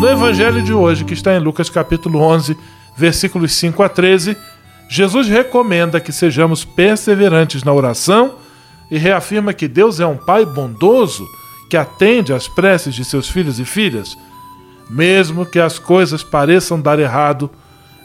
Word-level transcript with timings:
No 0.00 0.08
Evangelho 0.08 0.62
de 0.62 0.72
hoje, 0.72 1.04
que 1.04 1.12
está 1.12 1.34
em 1.34 1.38
Lucas 1.38 1.68
capítulo 1.68 2.20
11, 2.20 2.56
versículos 2.96 3.52
5 3.52 3.82
a 3.82 3.88
13, 3.88 4.34
Jesus 4.88 5.28
recomenda 5.28 6.00
que 6.00 6.10
sejamos 6.10 6.64
perseverantes 6.64 7.62
na 7.62 7.70
oração 7.70 8.36
e 8.90 8.96
reafirma 8.96 9.52
que 9.52 9.68
Deus 9.68 10.00
é 10.00 10.06
um 10.06 10.16
Pai 10.16 10.46
bondoso 10.46 11.28
que 11.68 11.76
atende 11.76 12.32
às 12.32 12.48
preces 12.48 12.94
de 12.94 13.04
seus 13.04 13.28
filhos 13.28 13.60
e 13.60 13.64
filhas, 13.66 14.16
mesmo 14.88 15.44
que 15.44 15.60
as 15.60 15.78
coisas 15.78 16.22
pareçam 16.22 16.80
dar 16.80 16.98
errado, 16.98 17.50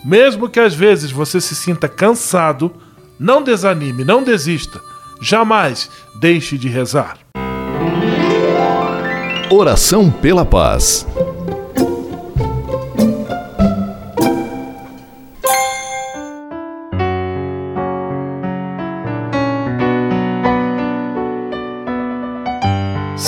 mesmo 0.03 0.49
que 0.49 0.59
às 0.59 0.75
vezes 0.75 1.11
você 1.11 1.39
se 1.39 1.55
sinta 1.55 1.87
cansado, 1.87 2.73
não 3.17 3.41
desanime, 3.41 4.03
não 4.03 4.21
desista, 4.21 4.81
jamais 5.21 5.89
deixe 6.19 6.57
de 6.57 6.67
rezar. 6.67 7.19
Oração 9.49 10.11
pela 10.11 10.43
paz. 10.43 11.07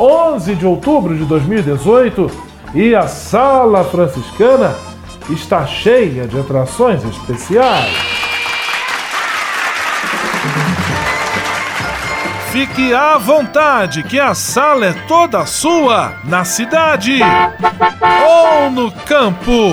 11 0.00 0.54
de 0.54 0.64
outubro 0.64 1.14
de 1.14 1.26
2018 1.26 2.30
e 2.74 2.94
a 2.94 3.06
Sala 3.06 3.84
Franciscana 3.84 4.74
está 5.28 5.66
cheia 5.66 6.26
de 6.26 6.40
atrações 6.40 7.04
especiais. 7.04 7.94
Fique 12.50 12.94
à 12.94 13.18
vontade, 13.18 14.02
que 14.02 14.18
a 14.18 14.34
sala 14.34 14.86
é 14.86 14.92
toda 15.06 15.44
sua, 15.44 16.14
na 16.24 16.44
cidade 16.44 17.20
ou 18.26 18.70
no 18.70 18.90
campo. 18.90 19.72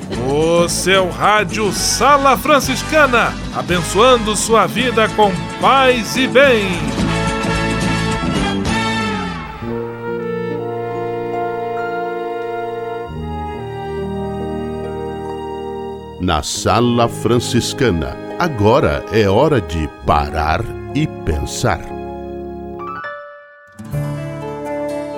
O 0.33 0.69
seu 0.69 1.09
rádio 1.09 1.73
Sala 1.73 2.37
Franciscana, 2.37 3.33
abençoando 3.53 4.33
sua 4.33 4.65
vida 4.65 5.09
com 5.09 5.29
paz 5.59 6.15
e 6.15 6.25
bem. 6.25 6.63
Na 16.21 16.41
Sala 16.41 17.09
Franciscana, 17.09 18.15
agora 18.39 19.03
é 19.11 19.27
hora 19.27 19.59
de 19.59 19.89
parar 20.05 20.63
e 20.95 21.07
pensar. 21.25 21.81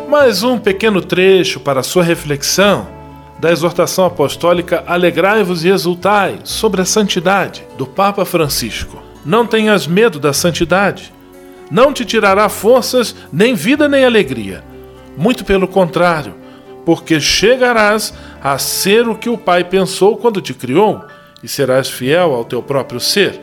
Mais 0.09 0.42
um 0.42 0.57
pequeno 0.57 1.04
trecho 1.04 1.59
para 1.59 1.83
sua 1.83 2.04
reflexão 2.04 3.02
da 3.44 3.51
exortação 3.51 4.06
apostólica 4.06 4.86
Alegrai-vos 4.88 5.66
e 5.66 5.68
exultai 5.68 6.40
sobre 6.45 6.81
a 6.81 6.86
santidade 6.86 7.62
do 7.78 7.86
Papa 7.86 8.24
Francisco. 8.24 9.04
Não 9.25 9.45
tenhas 9.45 9.86
medo 9.86 10.18
da 10.18 10.31
santidade. 10.31 11.13
Não 11.69 11.92
te 11.92 12.06
tirará 12.06 12.48
forças, 12.48 13.13
nem 13.34 13.54
vida, 13.54 13.90
nem 13.90 14.06
alegria. 14.06 14.63
Muito 15.18 15.44
pelo 15.44 15.68
contrário, 15.68 16.36
porque 16.86 17.19
chegarás 17.19 18.13
a 18.42 18.57
ser 18.57 19.10
o 19.10 19.16
que 19.16 19.28
o 19.28 19.38
Pai 19.38 19.66
pensou 19.66 20.16
quando 20.16 20.40
te 20.40 20.54
criou 20.54 21.04
e 21.44 21.48
serás 21.50 21.90
fiel 21.90 22.34
ao 22.34 22.45
teu 22.45 22.63
próprio 22.63 23.01
ser. 23.01 23.42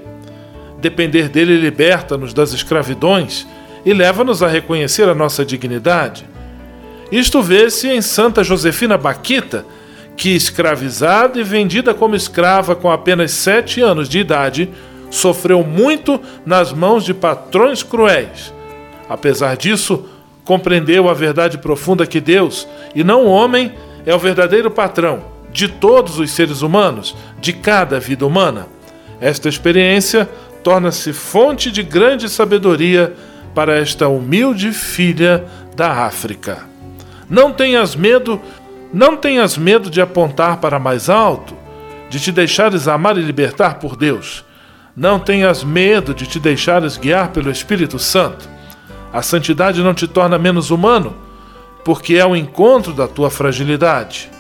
Depender 0.81 1.29
dele 1.29 1.58
liberta-nos 1.58 2.32
das 2.32 2.55
escravidões 2.55 3.47
e 3.85 3.93
leva-nos 3.93 4.43
a 4.43 4.49
reconhecer 4.49 5.11
a 5.11 5.14
nossa 5.14 5.44
dignidade. 5.44 6.26
Isto 7.12 7.43
vê-se 7.43 7.88
em 7.88 8.00
Santa 8.00 8.43
Josefina 8.43 8.97
Baquita, 8.97 9.67
que, 10.20 10.37
escravizada 10.37 11.40
e 11.40 11.43
vendida 11.43 11.94
como 11.94 12.14
escrava 12.14 12.76
com 12.76 12.90
apenas 12.90 13.31
sete 13.31 13.81
anos 13.81 14.06
de 14.06 14.19
idade, 14.19 14.69
sofreu 15.11 15.64
muito 15.64 16.20
nas 16.44 16.75
mãos 16.75 17.06
de 17.06 17.14
patrões 17.14 17.82
cruéis. 17.82 18.52
Apesar 19.08 19.56
disso, 19.56 20.05
compreendeu 20.44 21.08
a 21.08 21.14
verdade 21.14 21.56
profunda 21.56 22.06
que 22.06 22.20
Deus, 22.20 22.69
e 22.94 23.02
não 23.02 23.25
o 23.25 23.31
homem, 23.31 23.72
é 24.05 24.14
o 24.14 24.19
verdadeiro 24.19 24.70
patrão 24.70 25.25
de 25.50 25.69
todos 25.69 26.19
os 26.19 26.31
seres 26.31 26.61
humanos, 26.61 27.16
de 27.40 27.55
cada 27.55 27.99
vida 27.99 28.26
humana. 28.26 28.66
Esta 29.23 29.49
experiência 29.49 30.28
torna-se 30.62 31.14
fonte 31.14 31.70
de 31.70 31.82
grande 31.82 32.28
sabedoria 32.28 33.14
para 33.55 33.78
esta 33.78 34.06
humilde 34.06 34.70
filha 34.70 35.46
da 35.75 36.05
África. 36.05 36.69
Não 37.26 37.52
tenhas 37.52 37.94
medo, 37.94 38.38
não 38.92 39.16
tenhas 39.16 39.56
medo 39.56 39.88
de 39.88 40.00
apontar 40.00 40.58
para 40.58 40.78
mais 40.78 41.08
alto, 41.08 41.54
de 42.08 42.19
te 42.19 42.32
deixares 42.32 42.88
amar 42.88 43.16
e 43.16 43.22
libertar 43.22 43.78
por 43.78 43.96
Deus. 43.96 44.44
Não 44.96 45.19
tenhas 45.19 45.62
medo 45.62 46.12
de 46.12 46.26
te 46.26 46.40
deixares 46.40 46.96
guiar 46.96 47.28
pelo 47.28 47.50
Espírito 47.50 47.98
Santo. 47.98 48.48
A 49.12 49.22
santidade 49.22 49.82
não 49.82 49.94
te 49.94 50.08
torna 50.08 50.38
menos 50.38 50.70
humano, 50.70 51.16
porque 51.84 52.16
é 52.16 52.26
o 52.26 52.37
encontro 52.37 52.92
da 52.92 53.06
tua 53.06 53.31
fragilidade 53.31 54.31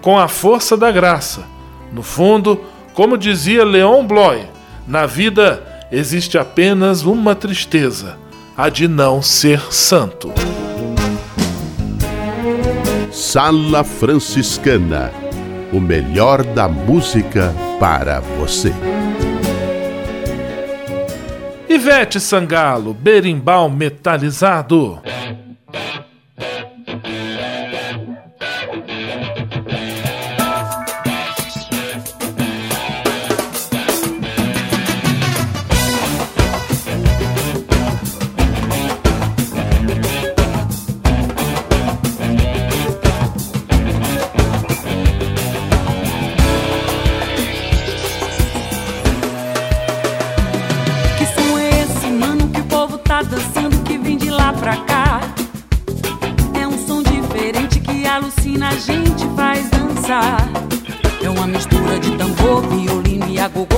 com 0.00 0.18
a 0.18 0.28
força 0.28 0.76
da 0.76 0.90
graça. 0.90 1.44
No 1.92 2.02
fundo, 2.02 2.60
como 2.94 3.18
dizia 3.18 3.64
Leon 3.64 4.06
Bloy, 4.06 4.46
na 4.86 5.06
vida 5.06 5.62
existe 5.90 6.38
apenas 6.38 7.02
uma 7.02 7.34
tristeza, 7.34 8.16
a 8.56 8.68
de 8.68 8.88
não 8.88 9.22
ser 9.22 9.60
santo. 9.72 10.32
Sala 13.18 13.82
Franciscana 13.82 15.10
o 15.72 15.80
melhor 15.80 16.44
da 16.44 16.68
música 16.68 17.52
para 17.80 18.20
você. 18.20 18.72
Ivete 21.68 22.20
Sangalo, 22.20 22.94
berimbau 22.94 23.68
metalizado. 23.68 25.02
Dançar. 60.08 60.50
É 61.22 61.28
uma 61.28 61.46
mistura 61.46 61.98
de 62.00 62.16
tambor, 62.16 62.62
violino 62.66 63.28
e 63.28 63.38
agogô 63.38 63.77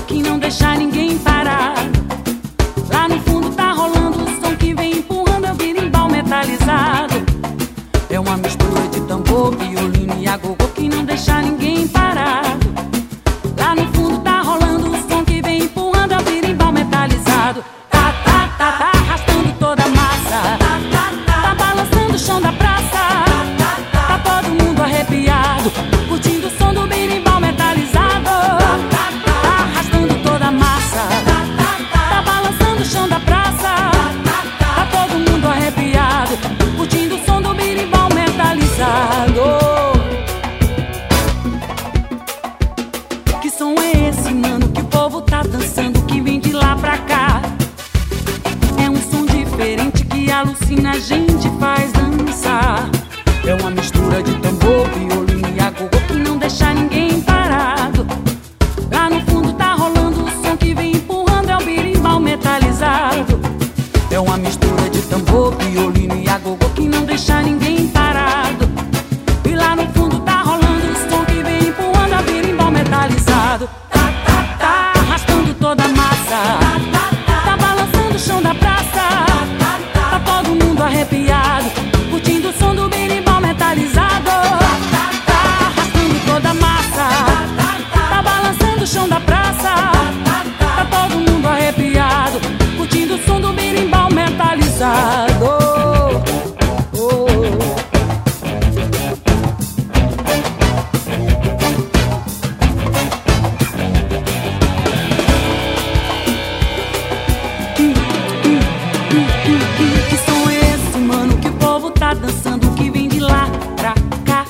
que, 109.50 110.08
que, 110.08 110.08
que 110.08 110.14
esse, 110.14 110.98
mano? 110.98 111.36
Que 111.38 111.48
o 111.48 111.52
povo 111.54 111.90
tá 111.90 112.14
dançando, 112.14 112.70
que 112.74 112.90
vem 112.90 113.08
de 113.08 113.20
lá 113.20 113.48
pra 113.76 113.94
cá. 114.24 114.44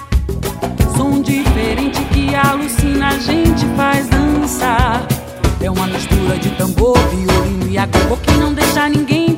Som 0.97 1.23
diferente 1.23 2.01
que 2.13 2.35
alucina, 2.35 3.09
a 3.09 3.19
gente 3.19 3.67
faz 3.77 4.09
dançar. 4.09 5.07
É 5.63 5.71
uma 5.71 5.87
mistura 5.87 6.39
de 6.39 6.51
tambor, 6.51 6.99
violino 7.09 7.69
e 7.69 7.79
agogô 7.79 8.17
que 8.17 8.33
não 8.33 8.53
deixa 8.53 8.89
ninguém 8.89 9.30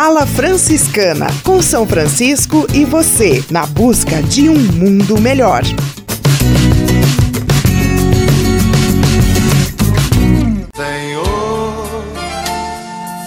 Sala 0.00 0.24
Franciscana, 0.24 1.26
com 1.42 1.60
São 1.60 1.84
Francisco 1.84 2.68
e 2.72 2.84
você, 2.84 3.44
na 3.50 3.66
busca 3.66 4.22
de 4.22 4.48
um 4.48 4.54
mundo 4.54 5.20
melhor. 5.20 5.64
Senhor, 10.76 12.04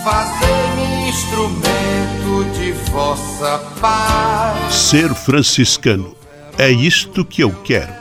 fazei-me 0.06 1.10
instrumento 1.10 2.58
de 2.58 2.72
vossa 2.90 3.58
paz. 3.82 4.74
Ser 4.74 5.14
franciscano. 5.14 6.16
É 6.58 6.72
isto 6.72 7.26
que 7.26 7.44
eu 7.44 7.52
quero. 7.52 8.01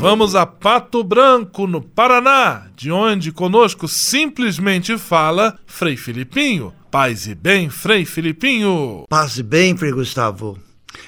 Vamos 0.00 0.34
a 0.34 0.46
Pato 0.46 1.04
Branco, 1.04 1.66
no 1.66 1.82
Paraná, 1.82 2.68
de 2.74 2.90
onde 2.90 3.30
conosco 3.30 3.86
simplesmente 3.86 4.96
fala 4.96 5.58
Frei 5.66 5.94
Filipinho. 5.94 6.72
Paz 6.90 7.26
e 7.26 7.34
bem, 7.34 7.68
Frei 7.68 8.06
Filipinho. 8.06 9.04
Paz 9.10 9.36
e 9.36 9.42
bem, 9.42 9.76
Frei 9.76 9.92
Gustavo. 9.92 10.58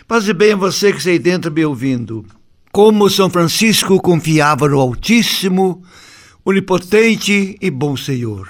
Paz 0.06 0.28
e 0.28 0.34
bem 0.34 0.52
a 0.52 0.56
você 0.56 0.92
que 0.92 0.98
está 0.98 1.08
aí 1.08 1.18
dentro 1.18 1.50
me 1.50 1.64
ouvindo. 1.64 2.26
Como 2.70 3.08
São 3.08 3.30
Francisco 3.30 3.98
confiava 3.98 4.68
no 4.68 4.78
Altíssimo, 4.78 5.82
Onipotente 6.44 7.56
e 7.62 7.70
Bom 7.70 7.96
Senhor. 7.96 8.46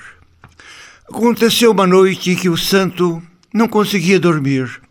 Aconteceu 1.09 1.71
uma 1.71 1.87
noite 1.87 2.35
que 2.35 2.49
o 2.49 2.57
santo 2.57 3.23
não 3.55 3.69
conseguia 3.69 4.19
dormir. 4.19 4.82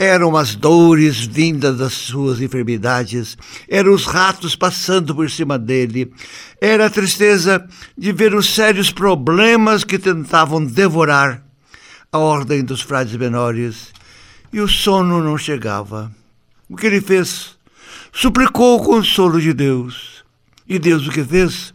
Eram 0.00 0.36
as 0.36 0.54
dores 0.54 1.26
vindas 1.26 1.76
das 1.76 1.92
suas 1.92 2.40
enfermidades, 2.40 3.36
eram 3.68 3.92
os 3.92 4.06
ratos 4.06 4.54
passando 4.54 5.12
por 5.12 5.28
cima 5.28 5.58
dele, 5.58 6.12
era 6.60 6.86
a 6.86 6.90
tristeza 6.90 7.66
de 7.96 8.12
ver 8.12 8.32
os 8.32 8.54
sérios 8.54 8.92
problemas 8.92 9.82
que 9.82 9.98
tentavam 9.98 10.64
devorar 10.64 11.42
a 12.12 12.18
ordem 12.18 12.62
dos 12.62 12.80
frades 12.80 13.16
menores, 13.16 13.92
e 14.52 14.60
o 14.60 14.68
sono 14.68 15.20
não 15.20 15.36
chegava. 15.36 16.12
O 16.68 16.76
que 16.76 16.86
ele 16.86 17.00
fez? 17.00 17.58
Suplicou 18.12 18.78
o 18.78 18.84
consolo 18.84 19.40
de 19.40 19.52
Deus. 19.52 20.24
E 20.68 20.78
Deus 20.78 21.08
o 21.08 21.10
que 21.10 21.24
fez? 21.24 21.74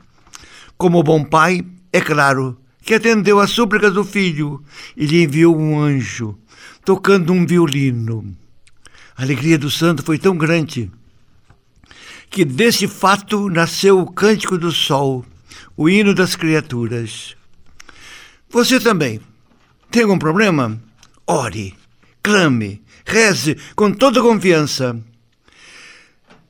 Como 0.78 1.04
bom 1.04 1.26
pai, 1.26 1.66
é 1.92 2.00
claro 2.00 2.58
que 2.82 2.94
atendeu 2.94 3.40
às 3.40 3.52
súplicas 3.52 3.94
do 3.94 4.04
filho 4.04 4.64
e 4.96 5.06
lhe 5.06 5.24
enviou 5.24 5.58
um 5.58 5.80
anjo 5.80 6.38
tocando 6.86 7.32
um 7.34 7.46
violino. 7.46 8.36
A 9.16 9.22
alegria 9.22 9.58
do 9.58 9.70
santo 9.70 10.04
foi 10.04 10.18
tão 10.18 10.36
grande 10.36 10.92
que 12.30 12.44
desse 12.44 12.88
fato 12.88 13.48
nasceu 13.48 14.00
o 14.00 14.12
cântico 14.12 14.58
do 14.58 14.72
sol, 14.72 15.24
o 15.78 15.88
hino 15.88 16.16
das 16.16 16.36
criaturas. 16.36 17.36
Você 18.50 18.80
também 18.80 19.22
tem 19.92 20.02
algum 20.02 20.18
problema? 20.18 20.82
Ore, 21.28 21.76
clame, 22.24 22.82
reze 23.06 23.56
com 23.76 23.92
toda 23.92 24.22
confiança. 24.22 25.00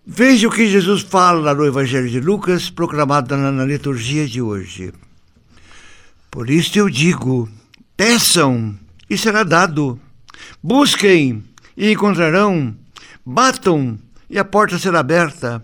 Veja 0.06 0.48
o 0.48 0.52
que 0.52 0.70
Jesus 0.70 1.02
fala 1.02 1.54
no 1.54 1.66
Evangelho 1.66 2.10
de 2.10 2.20
Lucas, 2.20 2.70
proclamado 2.70 3.36
na, 3.36 3.66
liturgia 3.66 4.28
de 4.28 4.42
hoje. 4.42 4.94
Por 6.32 6.50
isso 6.50 6.78
eu 6.78 6.90
digo: 6.90 7.50
peçam 7.96 8.78
e 9.10 9.18
será 9.18 9.44
dado. 9.44 10.00
Busquem 10.62 11.44
e 11.76 11.92
encontrarão. 11.92 12.76
Batam 13.26 14.00
e 14.30 14.38
a 14.40 14.46
porta 14.46 14.78
será 14.78 15.00
aberta. 15.00 15.64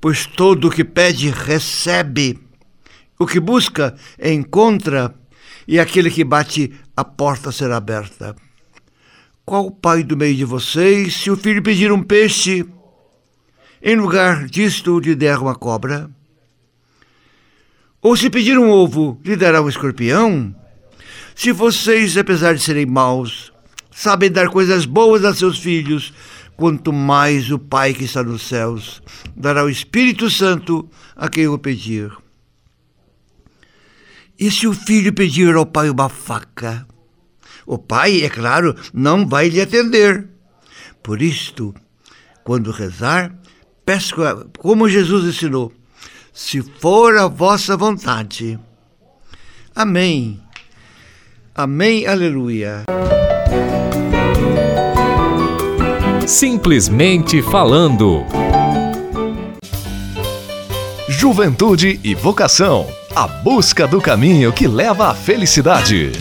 Pois 0.00 0.26
todo 0.26 0.68
o 0.68 0.70
que 0.70 0.84
pede, 0.84 1.30
recebe. 1.30 2.38
O 3.18 3.26
que 3.26 3.40
busca, 3.40 3.94
encontra. 4.22 5.14
e 5.66 5.80
aquele 5.80 6.10
que 6.10 6.22
bate, 6.22 6.72
a 6.96 7.04
porta 7.04 7.50
será 7.50 7.76
aberta. 7.76 8.36
Qual 9.44 9.70
pai 9.70 10.02
do 10.02 10.16
meio 10.16 10.34
de 10.34 10.44
vocês, 10.44 11.16
se 11.16 11.30
o 11.30 11.36
filho 11.36 11.62
pedir 11.62 11.90
um 11.90 12.02
peixe, 12.02 12.64
em 13.82 13.96
lugar 13.96 14.46
disto 14.46 14.98
lhe 14.98 15.14
der 15.14 15.38
uma 15.38 15.54
cobra? 15.54 16.10
Ou 18.02 18.16
se 18.16 18.30
pedir 18.30 18.58
um 18.58 18.70
ovo, 18.70 19.20
lhe 19.24 19.36
dará 19.36 19.60
um 19.62 19.68
escorpião? 19.68 20.54
Se 21.36 21.52
vocês, 21.52 22.16
apesar 22.16 22.54
de 22.54 22.62
serem 22.62 22.86
maus, 22.86 23.52
sabem 23.90 24.30
dar 24.30 24.48
coisas 24.48 24.86
boas 24.86 25.22
a 25.22 25.34
seus 25.34 25.58
filhos, 25.58 26.14
quanto 26.56 26.94
mais 26.94 27.50
o 27.50 27.58
Pai 27.58 27.92
que 27.92 28.04
está 28.04 28.22
nos 28.22 28.40
céus 28.40 29.02
dará 29.36 29.62
o 29.62 29.68
Espírito 29.68 30.30
Santo 30.30 30.88
a 31.14 31.28
quem 31.28 31.46
o 31.46 31.58
pedir. 31.58 32.10
E 34.38 34.50
se 34.50 34.66
o 34.66 34.72
filho 34.72 35.12
pedir 35.12 35.54
ao 35.54 35.66
pai 35.66 35.90
uma 35.90 36.08
faca? 36.08 36.86
O 37.66 37.76
pai, 37.76 38.22
é 38.22 38.30
claro, 38.30 38.74
não 38.92 39.28
vai 39.28 39.50
lhe 39.50 39.60
atender. 39.60 40.26
Por 41.02 41.20
isto, 41.20 41.74
quando 42.44 42.70
rezar, 42.70 43.34
peço 43.84 44.14
como 44.58 44.88
Jesus 44.88 45.36
ensinou: 45.36 45.70
se 46.32 46.62
for 46.62 47.16
a 47.18 47.28
vossa 47.28 47.76
vontade. 47.76 48.58
Amém. 49.74 50.45
Amém, 51.58 52.06
aleluia. 52.06 52.84
Simplesmente 56.26 57.40
falando. 57.40 58.26
Juventude 61.08 61.98
e 62.04 62.14
vocação. 62.14 62.86
A 63.14 63.26
busca 63.26 63.88
do 63.88 64.02
caminho 64.02 64.52
que 64.52 64.68
leva 64.68 65.08
à 65.08 65.14
felicidade. 65.14 66.12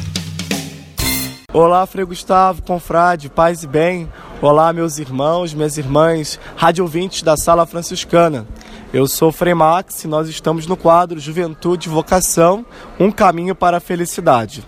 Olá, 1.51 1.85
Frei 1.85 2.05
Gustavo, 2.05 2.61
confrade, 2.61 3.27
paz 3.27 3.61
e 3.61 3.67
bem. 3.67 4.09
Olá, 4.41 4.71
meus 4.71 4.99
irmãos, 4.99 5.53
minhas 5.53 5.77
irmãs, 5.77 6.39
rádio 6.55 6.85
ouvintes 6.85 7.23
da 7.23 7.35
Sala 7.35 7.65
Franciscana. 7.65 8.47
Eu 8.93 9.05
sou 9.05 9.33
Frei 9.33 9.53
Max 9.53 10.01
e 10.05 10.07
nós 10.07 10.29
estamos 10.29 10.65
no 10.65 10.77
quadro 10.77 11.19
Juventude 11.19 11.89
e 11.89 11.91
Vocação, 11.91 12.65
um 12.97 13.11
caminho 13.11 13.53
para 13.53 13.77
a 13.77 13.81
felicidade. 13.81 14.63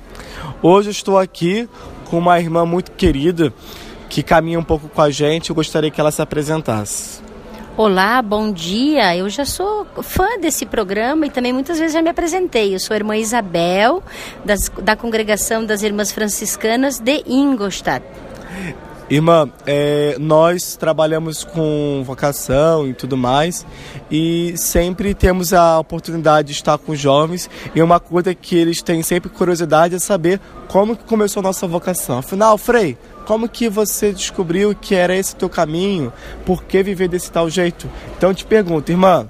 Hoje 0.61 0.89
eu 0.89 0.91
estou 0.91 1.17
aqui 1.17 1.67
com 2.09 2.17
uma 2.17 2.39
irmã 2.39 2.65
muito 2.65 2.91
querida 2.91 3.53
que 4.09 4.23
caminha 4.23 4.59
um 4.59 4.63
pouco 4.63 4.87
com 4.89 5.01
a 5.01 5.09
gente. 5.09 5.49
Eu 5.49 5.55
gostaria 5.55 5.91
que 5.91 5.99
ela 5.99 6.11
se 6.11 6.21
apresentasse. 6.21 7.21
Olá, 7.77 8.21
bom 8.23 8.51
dia. 8.51 9.15
Eu 9.15 9.29
já 9.29 9.45
sou 9.45 9.85
fã 10.01 10.39
desse 10.39 10.65
programa 10.65 11.27
e 11.27 11.29
também 11.29 11.53
muitas 11.53 11.77
vezes 11.77 11.93
já 11.93 12.01
me 12.01 12.09
apresentei. 12.09 12.73
Eu 12.73 12.79
sou 12.79 12.95
a 12.95 12.97
irmã 12.97 13.15
Isabel, 13.15 14.01
das, 14.43 14.67
da 14.81 14.95
congregação 14.95 15.63
das 15.63 15.83
Irmãs 15.83 16.11
Franciscanas 16.11 16.99
de 16.99 17.23
Ingolstadt. 17.27 18.03
Irmã, 19.09 19.49
é, 19.65 20.17
nós 20.19 20.75
trabalhamos 20.75 21.45
com 21.45 22.03
vocação 22.05 22.85
e 22.87 22.93
tudo 22.93 23.15
mais 23.15 23.65
e 24.11 24.53
sempre 24.57 25.13
temos 25.13 25.53
a 25.53 25.79
oportunidade 25.79 26.49
de 26.49 26.53
estar 26.53 26.77
com 26.77 26.93
jovens 26.93 27.49
e 27.73 27.81
uma 27.81 28.01
coisa 28.01 28.35
que 28.35 28.57
eles 28.57 28.81
têm 28.81 29.01
sempre 29.01 29.29
curiosidade 29.29 29.95
é 29.95 29.99
saber 29.99 30.41
como 30.67 30.95
que 30.95 31.05
começou 31.05 31.39
a 31.39 31.43
nossa 31.43 31.65
vocação. 31.65 32.17
Afinal, 32.17 32.57
Frei, 32.57 32.97
como 33.25 33.47
que 33.47 33.69
você 33.69 34.11
descobriu 34.11 34.75
que 34.75 34.93
era 34.93 35.15
esse 35.15 35.37
teu 35.37 35.47
caminho? 35.47 36.11
Por 36.45 36.63
que 36.63 36.83
viver 36.83 37.07
desse 37.07 37.31
tal 37.31 37.49
jeito? 37.49 37.89
Então 38.17 38.31
eu 38.31 38.35
te 38.35 38.43
pergunto, 38.43 38.91
irmã, 38.91 39.29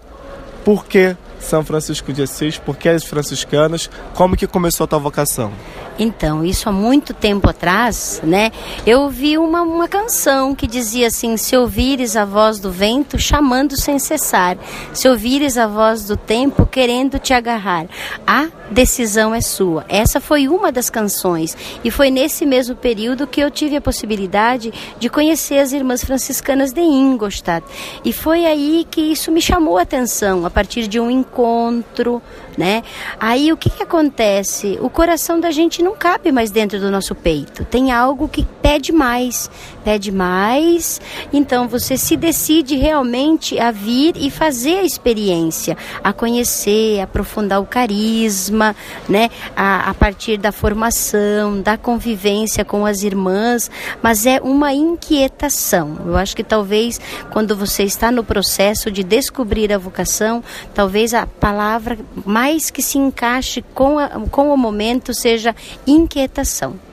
por 0.65 0.85
que 0.85 1.15
São 1.39 1.63
Francisco 1.63 2.11
de 2.11 2.23
Assis? 2.23 2.57
Por 2.57 2.77
que 2.77 2.89
as 2.89 3.03
franciscanas? 3.03 3.89
Como 4.13 4.35
que 4.35 4.47
começou 4.47 4.85
a 4.85 4.87
tua 4.87 4.99
vocação? 4.99 5.51
Então, 5.99 6.45
isso 6.45 6.69
há 6.69 6.71
muito 6.71 7.13
tempo 7.13 7.49
atrás, 7.49 8.21
né? 8.23 8.51
Eu 8.85 9.01
ouvi 9.01 9.37
uma, 9.37 9.63
uma 9.63 9.87
canção 9.87 10.53
que 10.53 10.67
dizia 10.67 11.07
assim: 11.07 11.37
Se 11.37 11.57
ouvires 11.57 12.15
a 12.15 12.23
voz 12.23 12.59
do 12.59 12.71
vento 12.71 13.17
chamando 13.17 13.75
sem 13.75 13.97
cessar, 13.97 14.57
se 14.93 15.09
ouvires 15.09 15.57
a 15.57 15.67
voz 15.67 16.05
do 16.05 16.15
tempo 16.15 16.67
querendo 16.67 17.17
te 17.17 17.33
agarrar, 17.33 17.87
a 18.25 18.47
decisão 18.71 19.33
é 19.33 19.41
sua. 19.41 19.85
Essa 19.87 20.19
foi 20.19 20.47
uma 20.47 20.71
das 20.71 20.89
canções 20.89 21.55
e 21.83 21.91
foi 21.91 22.09
nesse 22.09 22.45
mesmo 22.45 22.75
período 22.75 23.27
que 23.27 23.41
eu 23.41 23.49
tive 23.49 23.75
a 23.75 23.81
possibilidade 23.81 24.73
de 24.99 25.09
conhecer 25.09 25.59
as 25.59 25.71
irmãs 25.71 26.03
franciscanas 26.03 26.71
de 26.71 26.81
Ingolstadt. 26.81 27.65
E 28.03 28.11
foi 28.11 28.45
aí 28.45 28.85
que 28.89 29.01
isso 29.01 29.31
me 29.31 29.41
chamou 29.41 29.77
a 29.77 29.81
atenção, 29.81 30.45
a 30.45 30.49
partir 30.49 30.87
de 30.87 30.99
um 30.99 31.09
encontro, 31.09 32.21
né? 32.57 32.83
Aí 33.19 33.51
o 33.51 33.57
que, 33.57 33.69
que 33.69 33.83
acontece? 33.83 34.77
O 34.81 34.89
coração 34.89 35.39
da 35.39 35.51
gente 35.51 35.81
não 35.83 35.95
cabe 35.95 36.31
mais 36.31 36.51
dentro 36.51 36.79
do 36.79 36.91
nosso 36.91 37.13
peito. 37.13 37.63
Tem 37.65 37.91
algo 37.91 38.27
que 38.27 38.45
pede 38.61 38.91
mais, 38.91 39.49
pede 39.87 40.11
mais. 40.11 40.99
Então 41.31 41.65
você 41.65 41.97
se 41.97 42.17
decide 42.17 42.75
realmente 42.75 43.57
a 43.57 43.71
vir 43.71 44.17
e 44.17 44.29
fazer 44.29 44.79
a 44.79 44.83
experiência, 44.83 45.77
a 46.03 46.11
conhecer, 46.11 46.99
a 46.99 47.03
aprofundar 47.05 47.61
o 47.61 47.65
carisma, 47.65 48.75
né? 49.07 49.29
A, 49.55 49.89
a 49.89 49.93
partir 49.93 50.35
da 50.35 50.51
formação, 50.51 51.61
da 51.61 51.77
convivência 51.77 52.65
com 52.65 52.85
as 52.85 53.01
irmãs, 53.01 53.71
mas 54.01 54.25
é 54.25 54.41
uma 54.41 54.73
inquietação. 54.73 55.97
Eu 56.05 56.17
acho 56.17 56.35
que 56.35 56.43
talvez 56.43 56.99
quando 57.31 57.55
você 57.55 57.83
está 57.83 58.11
no 58.11 58.25
processo 58.25 58.91
de 58.91 59.03
descobrir 59.03 59.71
a 59.71 59.77
vocação, 59.77 60.43
talvez 60.73 61.13
a 61.13 61.25
palavra 61.25 61.97
mais 62.25 62.69
que 62.69 62.81
se 62.81 62.97
encaixe 62.97 63.63
com, 63.73 63.97
a, 63.97 64.09
com 64.29 64.53
o 64.53 64.57
momento 64.57 65.13
seja 65.13 65.55
inquietação. 65.87 66.86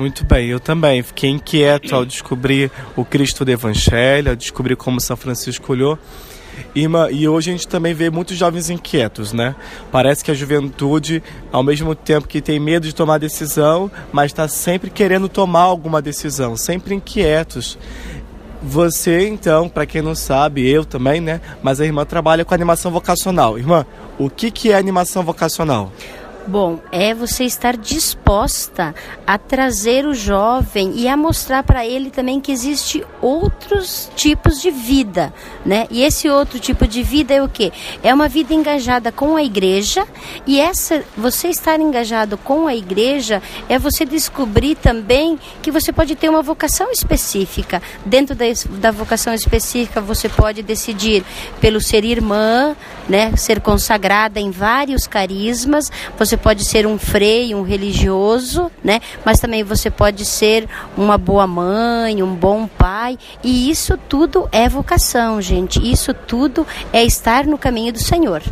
Muito 0.00 0.24
bem, 0.24 0.48
eu 0.48 0.58
também 0.58 1.02
fiquei 1.02 1.28
inquieto 1.28 1.94
ao 1.94 2.06
descobrir 2.06 2.72
o 2.96 3.04
Cristo 3.04 3.44
do 3.44 3.50
Evangelho, 3.50 4.30
ao 4.30 4.34
descobrir 4.34 4.74
como 4.74 4.98
São 4.98 5.14
Francisco 5.14 5.70
olhou. 5.70 5.98
E, 6.74 6.86
e 7.12 7.28
hoje 7.28 7.50
a 7.50 7.52
gente 7.52 7.68
também 7.68 7.92
vê 7.92 8.08
muitos 8.08 8.34
jovens 8.34 8.70
inquietos, 8.70 9.34
né? 9.34 9.54
Parece 9.92 10.24
que 10.24 10.30
a 10.30 10.34
juventude, 10.34 11.22
ao 11.52 11.62
mesmo 11.62 11.94
tempo 11.94 12.26
que 12.26 12.40
tem 12.40 12.58
medo 12.58 12.86
de 12.86 12.94
tomar 12.94 13.18
decisão, 13.18 13.90
mas 14.10 14.30
está 14.30 14.48
sempre 14.48 14.88
querendo 14.88 15.28
tomar 15.28 15.64
alguma 15.64 16.00
decisão, 16.00 16.56
sempre 16.56 16.94
inquietos. 16.94 17.76
Você, 18.62 19.28
então, 19.28 19.68
para 19.68 19.84
quem 19.84 20.00
não 20.00 20.14
sabe, 20.14 20.66
eu 20.66 20.82
também, 20.82 21.20
né? 21.20 21.42
Mas 21.62 21.78
a 21.78 21.84
irmã 21.84 22.06
trabalha 22.06 22.42
com 22.42 22.54
animação 22.54 22.90
vocacional. 22.90 23.58
Irmã, 23.58 23.84
o 24.18 24.30
que, 24.30 24.50
que 24.50 24.72
é 24.72 24.76
animação 24.78 25.22
vocacional? 25.22 25.92
Bom, 26.46 26.80
é 26.90 27.14
você 27.14 27.44
estar 27.44 27.76
disposta 27.76 28.94
a 29.26 29.38
trazer 29.38 30.06
o 30.06 30.14
jovem 30.14 30.92
e 30.96 31.06
a 31.06 31.16
mostrar 31.16 31.62
para 31.62 31.86
ele 31.86 32.10
também 32.10 32.40
que 32.40 32.50
existe 32.50 33.04
outros 33.20 34.10
tipos 34.16 34.60
de 34.60 34.70
vida, 34.70 35.32
né? 35.64 35.86
E 35.90 36.02
esse 36.02 36.28
outro 36.28 36.58
tipo 36.58 36.86
de 36.86 37.02
vida 37.02 37.34
é 37.34 37.42
o 37.42 37.48
quê? 37.48 37.70
É 38.02 38.12
uma 38.12 38.26
vida 38.26 38.54
engajada 38.54 39.12
com 39.12 39.36
a 39.36 39.42
igreja 39.42 40.06
e 40.46 40.58
essa 40.58 41.04
você 41.16 41.48
estar 41.48 41.78
engajado 41.78 42.36
com 42.38 42.66
a 42.66 42.74
igreja 42.74 43.42
é 43.68 43.78
você 43.78 44.04
descobrir 44.04 44.74
também 44.74 45.38
que 45.62 45.70
você 45.70 45.92
pode 45.92 46.16
ter 46.16 46.28
uma 46.28 46.42
vocação 46.42 46.90
específica. 46.90 47.82
Dentro 48.04 48.34
da, 48.34 48.46
da 48.78 48.90
vocação 48.90 49.34
específica 49.34 50.00
você 50.00 50.28
pode 50.28 50.62
decidir 50.62 51.22
pelo 51.60 51.80
ser 51.80 52.04
irmã, 52.04 52.74
né? 53.08 53.36
Ser 53.36 53.60
consagrada 53.60 54.40
em 54.40 54.50
vários 54.50 55.06
carismas. 55.06 55.92
Você 56.18 56.39
pode 56.42 56.64
ser 56.64 56.86
um 56.86 56.98
freio, 56.98 57.58
um 57.58 57.62
religioso, 57.62 58.70
né? 58.82 59.00
Mas 59.24 59.38
também 59.38 59.62
você 59.62 59.90
pode 59.90 60.24
ser 60.24 60.68
uma 60.96 61.16
boa 61.16 61.46
mãe, 61.46 62.22
um 62.22 62.34
bom 62.34 62.66
pai. 62.66 63.18
E 63.42 63.70
isso 63.70 63.98
tudo 64.08 64.48
é 64.52 64.68
vocação, 64.68 65.40
gente. 65.40 65.80
Isso 65.80 66.12
tudo 66.12 66.66
é 66.92 67.04
estar 67.04 67.46
no 67.46 67.58
caminho 67.58 67.92
do 67.92 68.00
Senhor. 68.00 68.42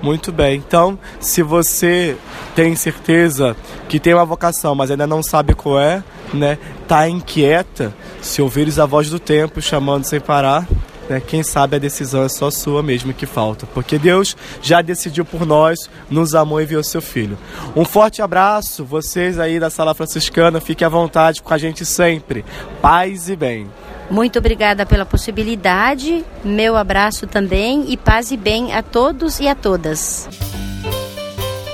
Muito 0.00 0.30
bem. 0.30 0.56
Então, 0.56 0.98
se 1.18 1.42
você 1.42 2.16
tem 2.54 2.76
certeza 2.76 3.56
que 3.88 3.98
tem 3.98 4.14
uma 4.14 4.24
vocação, 4.24 4.74
mas 4.74 4.90
ainda 4.90 5.06
não 5.06 5.22
sabe 5.22 5.54
qual 5.54 5.80
é, 5.80 6.02
né? 6.32 6.58
Tá 6.86 7.08
inquieta, 7.08 7.92
se 8.20 8.40
ouvires 8.40 8.78
a 8.78 8.86
voz 8.86 9.10
do 9.10 9.18
tempo 9.18 9.60
chamando 9.60 10.04
sem 10.04 10.20
parar, 10.20 10.66
né? 11.08 11.20
Quem 11.24 11.42
sabe 11.42 11.76
a 11.76 11.78
decisão 11.78 12.22
é 12.24 12.28
só 12.28 12.50
sua 12.50 12.82
mesmo 12.82 13.12
que 13.12 13.26
falta, 13.26 13.66
porque 13.66 13.98
Deus 13.98 14.36
já 14.60 14.82
decidiu 14.82 15.24
por 15.24 15.46
nós, 15.46 15.88
nos 16.10 16.34
amou 16.34 16.60
e 16.60 16.64
enviou 16.64 16.82
seu 16.82 17.00
Filho. 17.00 17.38
Um 17.74 17.84
forte 17.84 18.20
abraço, 18.20 18.84
vocês 18.84 19.38
aí 19.38 19.58
da 19.58 19.70
Sala 19.70 19.94
Franciscana, 19.94 20.60
fiquem 20.60 20.86
à 20.86 20.88
vontade 20.88 21.42
com 21.42 21.54
a 21.54 21.58
gente 21.58 21.84
sempre. 21.84 22.44
Paz 22.82 23.28
e 23.28 23.36
bem. 23.36 23.68
Muito 24.10 24.38
obrigada 24.38 24.86
pela 24.86 25.04
possibilidade, 25.04 26.24
meu 26.42 26.76
abraço 26.76 27.26
também 27.26 27.92
e 27.92 27.96
paz 27.96 28.30
e 28.30 28.36
bem 28.36 28.72
a 28.74 28.82
todos 28.82 29.38
e 29.38 29.48
a 29.48 29.54
todas. 29.54 30.28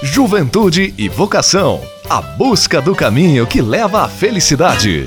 Juventude 0.02 0.92
e 0.98 1.08
vocação 1.08 1.80
a 2.08 2.20
busca 2.20 2.82
do 2.82 2.94
caminho 2.94 3.46
que 3.46 3.62
leva 3.62 4.04
à 4.04 4.08
felicidade. 4.08 5.06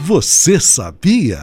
Você 0.00 0.60
sabia? 0.60 1.42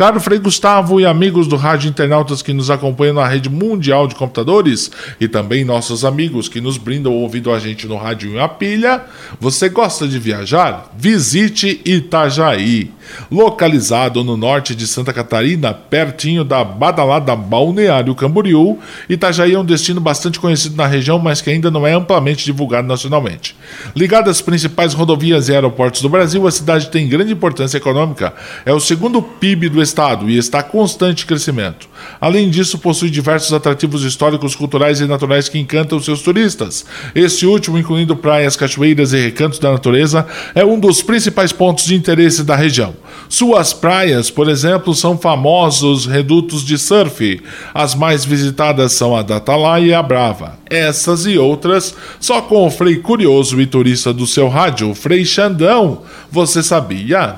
Caro 0.00 0.18
Frei 0.18 0.38
Gustavo 0.38 0.98
e 0.98 1.04
amigos 1.04 1.46
do 1.46 1.56
Rádio 1.56 1.90
Internautas 1.90 2.40
que 2.40 2.54
nos 2.54 2.70
acompanham 2.70 3.16
na 3.16 3.28
rede 3.28 3.50
mundial 3.50 4.06
de 4.06 4.14
computadores 4.14 4.90
e 5.20 5.28
também 5.28 5.62
nossos 5.62 6.06
amigos 6.06 6.48
que 6.48 6.58
nos 6.58 6.78
brindam 6.78 7.12
ouvindo 7.12 7.52
a 7.52 7.58
gente 7.58 7.86
no 7.86 7.98
rádio 7.98 8.30
em 8.30 8.36
uma 8.36 8.48
pilha, 8.48 9.04
você 9.38 9.68
gosta 9.68 10.08
de 10.08 10.18
viajar? 10.18 10.90
Visite 10.96 11.82
Itajaí, 11.84 12.90
localizado 13.30 14.24
no 14.24 14.38
norte 14.38 14.74
de 14.74 14.86
Santa 14.86 15.12
Catarina, 15.12 15.74
pertinho 15.74 16.44
da 16.44 16.64
badalada 16.64 17.36
Balneário 17.36 18.14
Camboriú. 18.14 18.78
Itajaí 19.06 19.52
é 19.52 19.58
um 19.58 19.64
destino 19.66 20.00
bastante 20.00 20.40
conhecido 20.40 20.76
na 20.76 20.86
região, 20.86 21.18
mas 21.18 21.42
que 21.42 21.50
ainda 21.50 21.70
não 21.70 21.86
é 21.86 21.92
amplamente 21.92 22.46
divulgado 22.46 22.88
nacionalmente. 22.88 23.54
Ligada 23.94 24.30
às 24.30 24.40
principais 24.40 24.94
rodovias 24.94 25.50
e 25.50 25.52
aeroportos 25.52 26.00
do 26.00 26.08
Brasil, 26.08 26.46
a 26.46 26.50
cidade 26.50 26.88
tem 26.88 27.06
grande 27.06 27.34
importância 27.34 27.76
econômica. 27.76 28.32
É 28.64 28.72
o 28.72 28.80
segundo 28.80 29.20
PIB 29.20 29.68
do 29.68 29.82
estado 29.90 30.30
e 30.30 30.38
está 30.38 30.60
em 30.60 30.70
constante 30.70 31.26
crescimento. 31.26 31.88
Além 32.20 32.48
disso, 32.48 32.78
possui 32.78 33.10
diversos 33.10 33.52
atrativos 33.52 34.04
históricos, 34.04 34.54
culturais 34.54 35.00
e 35.00 35.06
naturais 35.06 35.48
que 35.48 35.58
encantam 35.58 36.00
seus 36.00 36.22
turistas. 36.22 36.84
Este 37.14 37.44
último, 37.44 37.78
incluindo 37.78 38.16
praias, 38.16 38.56
cachoeiras 38.56 39.12
e 39.12 39.20
recantos 39.20 39.58
da 39.58 39.72
natureza, 39.72 40.26
é 40.54 40.64
um 40.64 40.78
dos 40.78 41.02
principais 41.02 41.52
pontos 41.52 41.84
de 41.84 41.94
interesse 41.94 42.42
da 42.42 42.56
região. 42.56 42.94
Suas 43.28 43.72
praias, 43.72 44.30
por 44.30 44.48
exemplo, 44.48 44.94
são 44.94 45.18
famosos 45.18 46.06
redutos 46.06 46.64
de 46.64 46.78
surf. 46.78 47.42
As 47.74 47.94
mais 47.94 48.24
visitadas 48.24 48.92
são 48.92 49.14
a 49.16 49.22
da 49.22 49.36
Atalaia 49.36 49.86
e 49.86 49.94
a 49.94 50.02
Brava. 50.02 50.58
Essas 50.68 51.26
e 51.26 51.36
outras 51.36 51.94
só 52.18 52.40
com 52.40 52.66
o 52.66 52.70
Frei 52.70 52.96
Curioso 52.96 53.60
e 53.60 53.66
turista 53.66 54.12
do 54.12 54.26
seu 54.26 54.48
rádio, 54.48 54.94
Frei 54.94 55.24
Xandão. 55.24 56.02
Você 56.30 56.62
sabia? 56.62 57.36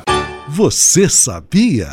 Você 0.48 1.08
sabia? 1.08 1.92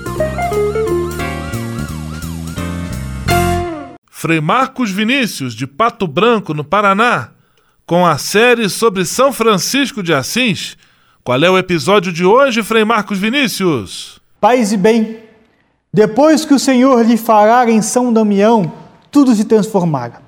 Frei 4.21 4.39
Marcos 4.39 4.91
Vinícius, 4.91 5.55
de 5.55 5.65
Pato 5.65 6.05
Branco, 6.05 6.53
no 6.53 6.63
Paraná, 6.63 7.29
com 7.87 8.05
a 8.05 8.19
série 8.19 8.69
sobre 8.69 9.03
São 9.03 9.33
Francisco 9.33 10.03
de 10.03 10.13
Assis. 10.13 10.77
Qual 11.23 11.43
é 11.43 11.49
o 11.49 11.57
episódio 11.57 12.13
de 12.13 12.23
hoje, 12.23 12.61
Frei 12.61 12.85
Marcos 12.85 13.17
Vinícius? 13.17 14.21
Paz 14.39 14.71
e 14.71 14.77
bem, 14.77 15.17
depois 15.91 16.45
que 16.45 16.53
o 16.53 16.59
Senhor 16.59 17.03
lhe 17.03 17.17
falar 17.17 17.67
em 17.67 17.81
São 17.81 18.13
Damião, 18.13 18.71
tudo 19.09 19.33
se 19.33 19.43
transformara. 19.43 20.21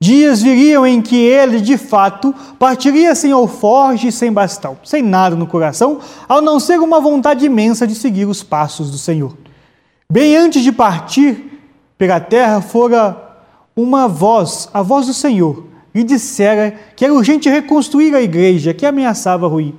Dias 0.00 0.40
viriam 0.40 0.86
em 0.86 1.02
que 1.02 1.16
ele, 1.16 1.60
de 1.60 1.76
fato, 1.76 2.34
partiria 2.58 3.14
sem 3.14 3.30
alforge 3.30 4.08
e 4.08 4.12
sem 4.12 4.32
bastão, 4.32 4.78
sem 4.82 5.02
nada 5.02 5.36
no 5.36 5.46
coração, 5.46 6.00
ao 6.26 6.40
não 6.40 6.58
ser 6.58 6.80
uma 6.80 6.98
vontade 6.98 7.44
imensa 7.44 7.86
de 7.86 7.94
seguir 7.94 8.24
os 8.24 8.42
passos 8.42 8.90
do 8.90 8.96
Senhor. 8.96 9.36
Bem 10.10 10.34
antes 10.34 10.62
de 10.62 10.72
partir, 10.72 11.47
pela 11.98 12.20
terra 12.20 12.60
fora 12.60 13.24
uma 13.76 14.08
voz, 14.08 14.68
a 14.72 14.80
voz 14.80 15.06
do 15.06 15.12
Senhor, 15.12 15.66
e 15.94 16.02
dissera 16.02 16.74
que 16.96 17.04
era 17.04 17.12
urgente 17.12 17.48
reconstruir 17.48 18.14
a 18.14 18.22
igreja 18.22 18.72
que 18.72 18.86
ameaçava 18.86 19.48
ruir. 19.48 19.74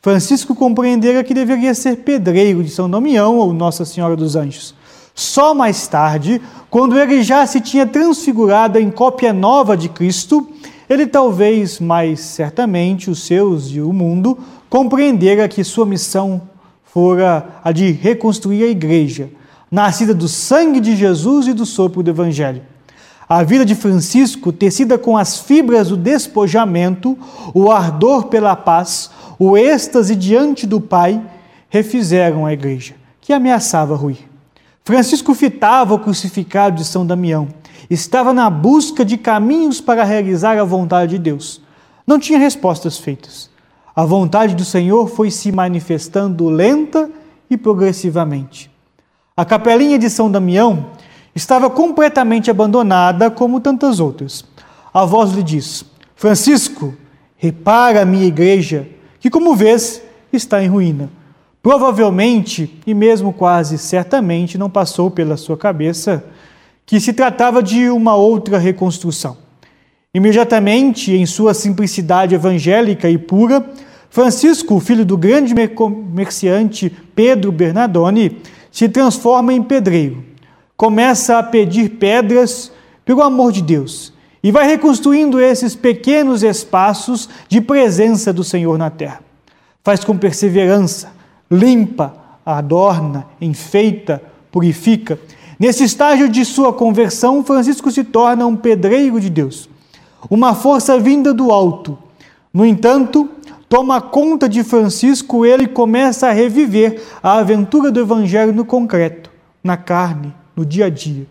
Francisco 0.00 0.54
compreendera 0.54 1.24
que 1.24 1.34
deveria 1.34 1.74
ser 1.74 1.96
pedreiro 1.96 2.62
de 2.62 2.70
São 2.70 2.88
Damião 2.88 3.36
ou 3.36 3.52
Nossa 3.52 3.84
Senhora 3.84 4.14
dos 4.14 4.36
Anjos. 4.36 4.74
Só 5.14 5.54
mais 5.54 5.88
tarde, 5.88 6.40
quando 6.70 6.96
ele 6.98 7.22
já 7.22 7.44
se 7.46 7.60
tinha 7.60 7.86
transfigurado 7.86 8.78
em 8.78 8.90
cópia 8.90 9.32
nova 9.32 9.76
de 9.76 9.88
Cristo, 9.88 10.46
ele 10.88 11.06
talvez 11.06 11.80
mais 11.80 12.20
certamente, 12.20 13.10
os 13.10 13.24
seus 13.24 13.70
e 13.70 13.80
o 13.80 13.92
mundo, 13.92 14.38
compreendera 14.68 15.48
que 15.48 15.64
sua 15.64 15.86
missão 15.86 16.42
fora 16.84 17.60
a 17.64 17.72
de 17.72 17.90
reconstruir 17.90 18.62
a 18.62 18.68
igreja, 18.68 19.28
nascida 19.70 20.14
do 20.14 20.28
sangue 20.28 20.80
de 20.80 20.94
Jesus 20.94 21.46
e 21.46 21.52
do 21.52 21.66
sopro 21.66 22.02
do 22.02 22.10
Evangelho. 22.10 22.62
A 23.28 23.42
vida 23.42 23.64
de 23.64 23.74
Francisco, 23.74 24.52
tecida 24.52 24.96
com 24.96 25.16
as 25.16 25.40
fibras 25.40 25.88
do 25.88 25.96
despojamento, 25.96 27.18
o 27.52 27.72
ardor 27.72 28.26
pela 28.26 28.54
paz, 28.54 29.10
o 29.38 29.56
êxtase 29.56 30.14
diante 30.14 30.66
do 30.66 30.80
Pai, 30.80 31.20
refizeram 31.68 32.46
a 32.46 32.52
igreja, 32.52 32.94
que 33.20 33.32
ameaçava 33.32 33.96
ruir. 33.96 34.18
Francisco 34.84 35.34
fitava 35.34 35.94
o 35.94 35.98
crucificado 35.98 36.76
de 36.76 36.84
São 36.84 37.04
Damião, 37.04 37.48
estava 37.90 38.32
na 38.32 38.48
busca 38.48 39.04
de 39.04 39.16
caminhos 39.16 39.80
para 39.80 40.04
realizar 40.04 40.56
a 40.56 40.64
vontade 40.64 41.12
de 41.12 41.18
Deus. 41.18 41.60
Não 42.06 42.20
tinha 42.20 42.38
respostas 42.38 42.96
feitas. 42.96 43.50
A 43.94 44.04
vontade 44.04 44.54
do 44.54 44.64
Senhor 44.64 45.08
foi 45.08 45.32
se 45.32 45.50
manifestando 45.50 46.48
lenta 46.48 47.10
e 47.50 47.56
progressivamente. 47.56 48.70
A 49.38 49.44
capelinha 49.44 49.98
de 49.98 50.08
São 50.08 50.30
Damião 50.30 50.86
estava 51.34 51.68
completamente 51.68 52.50
abandonada, 52.50 53.30
como 53.30 53.60
tantas 53.60 54.00
outras. 54.00 54.42
A 54.94 55.04
voz 55.04 55.32
lhe 55.32 55.42
diz: 55.42 55.84
Francisco, 56.14 56.94
repara 57.36 58.00
a 58.00 58.06
minha 58.06 58.24
igreja, 58.24 58.88
que, 59.20 59.28
como 59.28 59.54
vês, 59.54 60.00
está 60.32 60.64
em 60.64 60.68
ruína. 60.68 61.10
Provavelmente, 61.62 62.80
e 62.86 62.94
mesmo 62.94 63.30
quase 63.30 63.76
certamente, 63.76 64.56
não 64.56 64.70
passou 64.70 65.10
pela 65.10 65.36
sua 65.36 65.58
cabeça 65.58 66.24
que 66.86 66.98
se 66.98 67.12
tratava 67.12 67.62
de 67.62 67.90
uma 67.90 68.14
outra 68.14 68.56
reconstrução. 68.56 69.36
Imediatamente, 70.14 71.12
em 71.12 71.26
sua 71.26 71.52
simplicidade 71.52 72.34
evangélica 72.34 73.10
e 73.10 73.18
pura, 73.18 73.68
Francisco, 74.08 74.80
filho 74.80 75.04
do 75.04 75.18
grande 75.18 75.54
comerciante 75.68 76.90
Pedro 77.14 77.52
Bernardoni, 77.52 78.40
se 78.76 78.90
transforma 78.90 79.54
em 79.54 79.62
pedreiro, 79.62 80.22
começa 80.76 81.38
a 81.38 81.42
pedir 81.42 81.92
pedras 81.92 82.70
pelo 83.06 83.22
amor 83.22 83.50
de 83.50 83.62
Deus 83.62 84.12
e 84.42 84.52
vai 84.52 84.66
reconstruindo 84.66 85.40
esses 85.40 85.74
pequenos 85.74 86.42
espaços 86.42 87.26
de 87.48 87.58
presença 87.62 88.34
do 88.34 88.44
Senhor 88.44 88.76
na 88.76 88.90
terra. 88.90 89.20
Faz 89.82 90.04
com 90.04 90.14
perseverança, 90.14 91.10
limpa, 91.50 92.12
adorna, 92.44 93.26
enfeita, 93.40 94.22
purifica, 94.52 95.18
Nesse 95.58 95.84
estágio 95.84 96.28
de 96.28 96.44
sua 96.44 96.70
conversão, 96.70 97.42
Francisco 97.42 97.90
se 97.90 98.04
torna 98.04 98.46
um 98.46 98.54
pedreiro 98.54 99.18
de 99.18 99.30
Deus, 99.30 99.70
uma 100.28 100.54
força 100.54 101.00
vinda 101.00 101.32
do 101.32 101.50
alto. 101.50 101.96
No 102.52 102.66
entanto, 102.66 103.26
toma 103.68 104.00
conta 104.00 104.48
de 104.48 104.62
Francisco, 104.62 105.44
ele 105.44 105.66
começa 105.66 106.28
a 106.28 106.32
reviver 106.32 107.02
a 107.22 107.38
aventura 107.38 107.90
do 107.90 108.00
Evangelho 108.00 108.52
no 108.52 108.64
concreto, 108.64 109.30
na 109.62 109.76
carne, 109.76 110.34
no 110.54 110.64
dia 110.64 110.86
a 110.86 110.90
dia. 110.90 111.26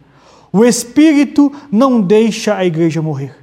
O 0.51 0.63
Espírito 0.63 1.51
não 1.71 2.01
deixa 2.01 2.55
a 2.55 2.65
igreja 2.65 3.01
morrer. 3.01 3.35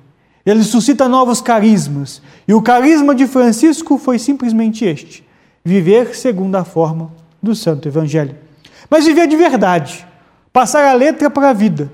Ele 0.44 0.64
suscita 0.64 1.08
novos 1.08 1.40
carismas. 1.40 2.22
E 2.48 2.54
o 2.54 2.62
carisma 2.62 3.14
de 3.14 3.26
Francisco 3.26 3.98
foi 3.98 4.18
simplesmente 4.18 4.84
este: 4.84 5.24
viver 5.64 6.14
segundo 6.16 6.56
a 6.56 6.64
forma 6.64 7.12
do 7.42 7.54
Santo 7.54 7.86
Evangelho. 7.86 8.34
Mas 8.90 9.06
viver 9.06 9.26
de 9.26 9.36
verdade, 9.36 10.06
passar 10.52 10.84
a 10.84 10.92
letra 10.92 11.30
para 11.30 11.50
a 11.50 11.52
vida. 11.52 11.90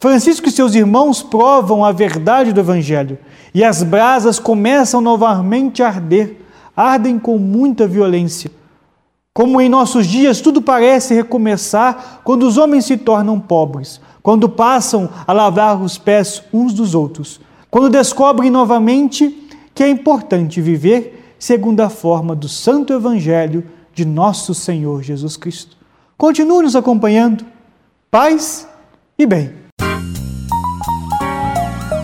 Francisco 0.00 0.48
e 0.48 0.50
seus 0.50 0.74
irmãos 0.74 1.22
provam 1.22 1.84
a 1.84 1.92
verdade 1.92 2.54
do 2.54 2.60
Evangelho 2.60 3.18
e 3.52 3.62
as 3.62 3.82
brasas 3.82 4.38
começam 4.38 4.98
novamente 4.98 5.82
a 5.82 5.88
arder, 5.88 6.38
ardem 6.74 7.18
com 7.18 7.36
muita 7.36 7.86
violência. 7.86 8.50
Como 9.34 9.60
em 9.60 9.68
nossos 9.68 10.06
dias 10.06 10.40
tudo 10.40 10.62
parece 10.62 11.12
recomeçar 11.12 12.22
quando 12.24 12.44
os 12.44 12.56
homens 12.56 12.86
se 12.86 12.96
tornam 12.96 13.38
pobres, 13.38 14.00
quando 14.22 14.48
passam 14.48 15.06
a 15.26 15.34
lavar 15.34 15.80
os 15.82 15.98
pés 15.98 16.42
uns 16.50 16.72
dos 16.72 16.94
outros, 16.94 17.38
quando 17.70 17.90
descobrem 17.90 18.50
novamente 18.50 19.48
que 19.74 19.82
é 19.82 19.88
importante 19.90 20.62
viver 20.62 21.34
segundo 21.38 21.80
a 21.82 21.90
forma 21.90 22.34
do 22.34 22.48
Santo 22.48 22.94
Evangelho 22.94 23.66
de 23.92 24.06
nosso 24.06 24.54
Senhor 24.54 25.02
Jesus 25.02 25.36
Cristo. 25.36 25.76
Continue 26.16 26.62
nos 26.62 26.74
acompanhando. 26.74 27.44
Paz 28.10 28.66
e 29.18 29.26
bem. 29.26 29.59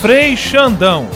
Frei 0.00 0.34
Xandão, 0.34 1.06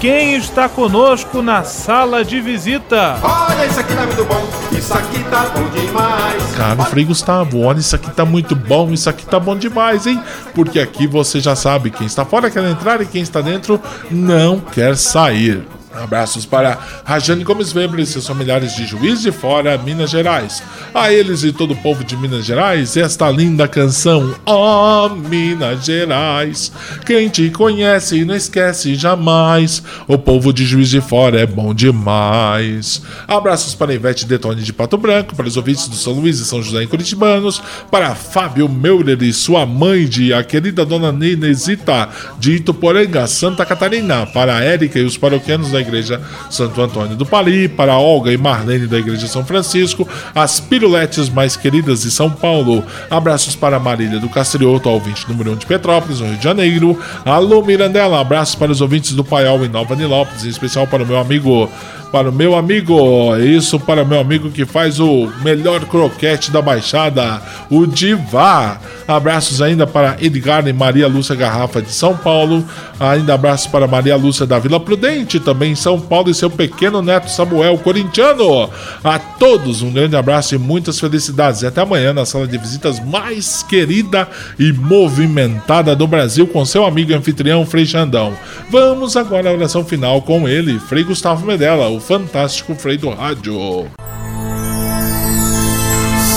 quem 0.00 0.34
está 0.34 0.66
conosco 0.66 1.42
na 1.42 1.62
sala 1.62 2.24
de 2.24 2.40
visita? 2.40 3.18
Olha, 3.22 3.66
isso 3.66 3.78
aqui 3.78 3.94
tá 3.94 4.06
muito 4.06 4.24
bom, 4.24 4.48
isso 4.72 4.94
aqui 4.94 5.24
tá 5.24 5.50
bom 5.54 5.68
demais. 5.68 6.56
Caro 6.56 6.82
Frei 6.84 7.04
Gustavo, 7.04 7.60
olha, 7.60 7.80
isso 7.80 7.94
aqui 7.94 8.10
tá 8.10 8.24
muito 8.24 8.56
bom, 8.56 8.90
isso 8.92 9.10
aqui 9.10 9.26
tá 9.26 9.38
bom 9.38 9.54
demais, 9.54 10.06
hein? 10.06 10.18
Porque 10.54 10.80
aqui 10.80 11.06
você 11.06 11.38
já 11.38 11.54
sabe, 11.54 11.90
quem 11.90 12.06
está 12.06 12.24
fora 12.24 12.50
quer 12.50 12.64
entrar 12.64 13.02
e 13.02 13.06
quem 13.06 13.20
está 13.20 13.42
dentro 13.42 13.78
não 14.10 14.58
quer 14.58 14.96
sair. 14.96 15.62
Abraços 15.92 16.46
para 16.46 16.78
Rajane 17.04 17.42
Gomes 17.42 17.74
Weber 17.74 17.98
e 17.98 18.06
seus 18.06 18.26
familiares 18.26 18.76
de 18.76 18.86
Juiz 18.86 19.22
de 19.22 19.32
Fora, 19.32 19.76
Minas 19.76 20.10
Gerais. 20.10 20.62
A 20.94 21.12
eles 21.12 21.42
e 21.42 21.52
todo 21.52 21.72
o 21.72 21.76
povo 21.76 22.04
de 22.04 22.16
Minas 22.16 22.44
Gerais, 22.44 22.96
esta 22.96 23.28
linda 23.28 23.66
canção, 23.66 24.34
ó 24.46 25.06
oh, 25.06 25.08
Minas 25.16 25.84
Gerais. 25.84 26.70
Quem 27.04 27.28
te 27.28 27.50
conhece 27.50 28.24
não 28.24 28.36
esquece 28.36 28.94
jamais. 28.94 29.82
O 30.06 30.16
povo 30.16 30.52
de 30.52 30.64
Juiz 30.64 30.88
de 30.90 31.00
Fora 31.00 31.40
é 31.40 31.46
bom 31.46 31.74
demais. 31.74 33.02
Abraços 33.26 33.74
para 33.74 33.92
Ivete 33.92 34.26
Detone 34.26 34.62
de 34.62 34.72
Pato 34.72 34.96
Branco, 34.96 35.34
para 35.34 35.48
os 35.48 35.56
ouvintes 35.56 35.88
do 35.88 35.96
São 35.96 36.12
Luís 36.12 36.38
e 36.38 36.44
São 36.44 36.62
José 36.62 36.84
em 36.84 36.88
Curitibanos, 36.88 37.60
para 37.90 38.14
Fábio 38.14 38.68
Meurer 38.68 39.20
e 39.22 39.32
sua 39.32 39.66
mãe 39.66 40.06
de 40.06 40.32
a 40.32 40.44
querida 40.44 40.86
dona 40.86 41.10
Nenesita 41.10 42.08
de 42.38 42.52
Ituporanga, 42.52 43.26
Santa 43.26 43.66
Catarina, 43.66 44.24
para 44.26 44.56
a 44.56 44.62
Érica 44.62 44.98
e 44.98 45.04
os 45.04 45.18
paroquianos 45.18 45.72
da 45.72 45.79
Igreja 45.80 46.20
Santo 46.50 46.80
Antônio 46.80 47.16
do 47.16 47.26
Pali, 47.26 47.68
para 47.68 47.96
Olga 47.98 48.32
e 48.32 48.36
Marlene 48.36 48.86
da 48.86 48.98
Igreja 48.98 49.26
São 49.26 49.44
Francisco, 49.44 50.08
as 50.34 50.60
piruletes 50.60 51.28
mais 51.28 51.56
queridas 51.56 52.02
de 52.02 52.10
São 52.10 52.30
Paulo. 52.30 52.84
Abraços 53.10 53.56
para 53.56 53.78
Marília 53.78 54.20
do 54.20 54.28
Castrioto, 54.28 54.88
ouvinte 54.88 55.28
número 55.28 55.52
1 55.52 55.56
de 55.56 55.66
Petrópolis, 55.66 56.20
no 56.20 56.26
Rio 56.26 56.36
de 56.36 56.44
Janeiro. 56.44 56.98
Alô 57.24 57.62
Mirandela, 57.62 58.20
abraços 58.20 58.54
para 58.54 58.72
os 58.72 58.80
ouvintes 58.80 59.12
do 59.12 59.24
Paiol 59.24 59.64
em 59.64 59.68
Nova 59.68 59.96
Nilópolis, 59.96 60.44
em 60.44 60.48
especial 60.48 60.86
para 60.86 61.02
o 61.02 61.06
meu 61.06 61.18
amigo 61.18 61.70
para 62.10 62.28
o 62.28 62.32
meu 62.32 62.56
amigo, 62.56 63.36
isso 63.36 63.78
para 63.78 64.02
o 64.02 64.06
meu 64.06 64.20
amigo 64.20 64.50
que 64.50 64.64
faz 64.64 64.98
o 64.98 65.30
melhor 65.42 65.84
croquete 65.86 66.50
da 66.50 66.60
Baixada, 66.60 67.40
o 67.70 67.86
Divá. 67.86 68.78
Abraços 69.06 69.60
ainda 69.60 69.86
para 69.86 70.16
Edgar 70.20 70.66
e 70.66 70.72
Maria 70.72 71.08
Lúcia 71.08 71.34
Garrafa 71.34 71.80
de 71.82 71.92
São 71.92 72.16
Paulo. 72.16 72.64
Ainda 72.98 73.34
abraços 73.34 73.66
para 73.66 73.86
Maria 73.86 74.16
Lúcia 74.16 74.46
da 74.46 74.58
Vila 74.58 74.78
Prudente, 74.78 75.40
também 75.40 75.72
em 75.72 75.76
São 75.76 76.00
Paulo, 76.00 76.30
e 76.30 76.34
seu 76.34 76.50
pequeno 76.50 77.00
neto 77.00 77.30
Samuel 77.30 77.78
Corintiano. 77.78 78.68
A 79.02 79.18
todos 79.18 79.82
um 79.82 79.90
grande 79.90 80.16
abraço 80.16 80.54
e 80.54 80.58
muitas 80.58 81.00
felicidades. 81.00 81.62
E 81.62 81.66
até 81.66 81.80
amanhã 81.80 82.12
na 82.12 82.24
sala 82.24 82.46
de 82.46 82.58
visitas 82.58 83.00
mais 83.00 83.62
querida 83.62 84.28
e 84.58 84.72
movimentada 84.72 85.96
do 85.96 86.06
Brasil 86.06 86.46
com 86.46 86.64
seu 86.64 86.84
amigo 86.84 87.14
anfitrião 87.14 87.64
Frei 87.64 87.86
Xandão. 87.86 88.34
Vamos 88.70 89.16
agora 89.16 89.50
à 89.50 89.52
oração 89.52 89.84
final 89.84 90.22
com 90.22 90.48
ele, 90.48 90.78
Frei 90.78 91.02
Gustavo 91.02 91.46
Medella, 91.46 91.88
o 91.88 91.99
fantástico 92.00 92.74
Frei 92.74 92.96
do 92.96 93.10
Rádio. 93.10 93.86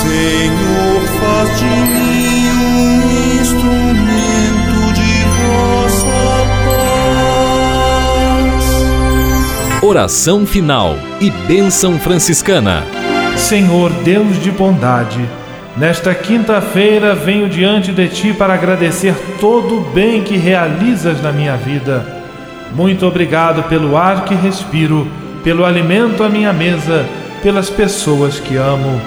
Senhor, 0.01 1.01
faz 1.19 1.57
de 1.57 1.65
mim 1.65 2.49
um 2.51 3.41
instrumento 3.41 4.93
de 4.93 5.23
vossa 5.39 6.21
paz. 8.35 8.63
Oração 9.81 10.45
final 10.45 10.97
e 11.21 11.31
bênção 11.47 11.97
franciscana. 11.97 12.83
Senhor 13.37 13.89
Deus 14.03 14.39
de 14.43 14.51
bondade, 14.51 15.27
nesta 15.75 16.13
quinta-feira 16.13 17.15
venho 17.15 17.49
diante 17.49 17.91
de 17.91 18.07
ti 18.09 18.33
para 18.33 18.53
agradecer 18.53 19.15
todo 19.39 19.79
o 19.79 19.81
bem 19.81 20.21
que 20.21 20.37
realizas 20.37 21.21
na 21.21 21.31
minha 21.31 21.55
vida. 21.57 22.21
Muito 22.75 23.05
obrigado 23.05 23.63
pelo 23.69 23.95
ar 23.97 24.25
que 24.25 24.35
respiro 24.35 25.07
pelo 25.43 25.65
alimento 25.65 26.23
à 26.23 26.29
minha 26.29 26.53
mesa, 26.53 27.05
pelas 27.41 27.69
pessoas 27.69 28.39
que 28.39 28.55
amo. 28.55 29.01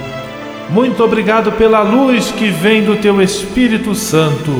Muito 0.68 1.02
obrigado 1.02 1.52
pela 1.52 1.80
luz 1.80 2.30
que 2.30 2.50
vem 2.50 2.82
do 2.82 2.96
teu 2.96 3.22
Espírito 3.22 3.94
Santo. 3.94 4.52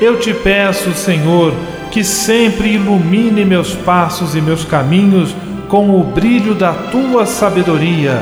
Eu 0.00 0.18
te 0.18 0.34
peço, 0.34 0.92
Senhor, 0.92 1.52
que 1.90 2.02
sempre 2.02 2.74
ilumine 2.74 3.44
meus 3.44 3.74
passos 3.74 4.34
e 4.34 4.40
meus 4.40 4.64
caminhos 4.64 5.34
com 5.68 5.98
o 5.98 6.02
brilho 6.02 6.54
da 6.54 6.72
tua 6.72 7.26
sabedoria. 7.26 8.20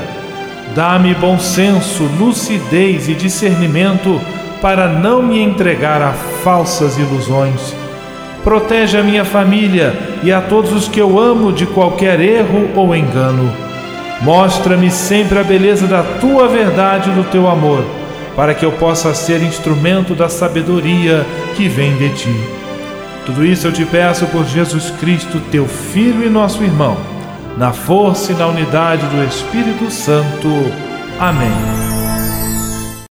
Dá-me 0.74 1.14
bom 1.14 1.38
senso, 1.38 2.04
lucidez 2.18 3.08
e 3.08 3.14
discernimento 3.14 4.20
para 4.60 4.88
não 4.88 5.22
me 5.22 5.40
entregar 5.40 6.02
a 6.02 6.12
falsas 6.12 6.98
ilusões 6.98 7.81
Protege 8.44 8.98
a 8.98 9.02
minha 9.02 9.24
família 9.24 9.94
e 10.22 10.32
a 10.32 10.40
todos 10.40 10.72
os 10.72 10.88
que 10.88 11.00
eu 11.00 11.18
amo 11.18 11.52
de 11.52 11.64
qualquer 11.64 12.20
erro 12.20 12.70
ou 12.74 12.94
engano. 12.94 13.52
Mostra-me 14.20 14.90
sempre 14.90 15.38
a 15.38 15.44
beleza 15.44 15.86
da 15.86 16.02
tua 16.20 16.48
verdade 16.48 17.10
e 17.10 17.12
do 17.12 17.24
teu 17.24 17.48
amor, 17.48 17.84
para 18.34 18.54
que 18.54 18.64
eu 18.64 18.72
possa 18.72 19.14
ser 19.14 19.42
instrumento 19.42 20.14
da 20.14 20.28
sabedoria 20.28 21.24
que 21.56 21.68
vem 21.68 21.96
de 21.96 22.08
ti. 22.10 22.40
Tudo 23.26 23.44
isso 23.44 23.68
eu 23.68 23.72
te 23.72 23.84
peço 23.84 24.26
por 24.26 24.44
Jesus 24.44 24.90
Cristo, 24.98 25.40
teu 25.50 25.66
Filho 25.66 26.24
e 26.24 26.30
nosso 26.30 26.64
irmão, 26.64 26.96
na 27.56 27.72
força 27.72 28.32
e 28.32 28.34
na 28.34 28.48
unidade 28.48 29.06
do 29.06 29.24
Espírito 29.24 29.90
Santo. 29.90 30.48
Amém. 31.20 31.91